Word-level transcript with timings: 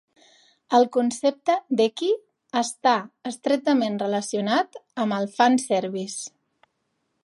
El 0.77 0.85
concepte 0.95 1.57
d'ecchi 1.81 2.09
està 2.63 2.95
estretament 3.33 4.01
relacionat 4.07 4.83
amb 5.05 5.21
el 5.23 5.31
fan 5.39 5.63
service. 5.67 6.31